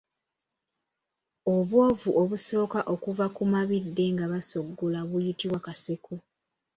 Obwovu 1.53 2.09
obusooka 2.21 2.79
okuva 2.93 3.25
ku 3.35 3.43
mabidde 3.51 4.03
nga 4.13 4.25
basogola 4.31 4.99
buyitibwa 5.09 5.59
kaseko. 5.65 6.13